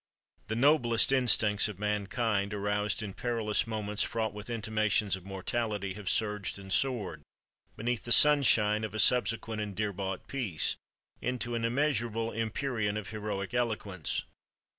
The 0.47 0.55
noblest 0.55 1.11
instincts 1.11 1.67
of 1.67 1.77
mankind—aroused 1.77 3.03
in 3.03 3.13
perilous 3.13 3.67
moments 3.67 4.01
fraught 4.01 4.33
with 4.33 4.49
intimations 4.49 5.15
of 5.15 5.25
mortality—have 5.27 6.09
surged 6.09 6.57
and 6.57 6.73
soared, 6.73 7.21
beneath 7.77 8.03
the 8.05 8.11
sunshine 8.11 8.83
of 8.83 8.95
a 8.95 8.99
subsequent 8.99 9.61
and 9.61 9.75
dear 9.75 9.93
bought 9.93 10.25
peace, 10.27 10.75
into 11.21 11.53
an 11.53 11.63
immeasurable 11.63 12.31
empyrean 12.33 12.97
of 12.97 13.09
heroic 13.11 13.53
eloquence. 13.53 14.23